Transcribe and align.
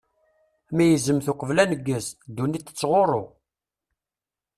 Meyyzemt 0.75 1.25
uqbel 1.31 1.57
aneggez, 1.63 2.05
ddunit 2.29 2.63
tettɣuṛṛu! 2.67 3.23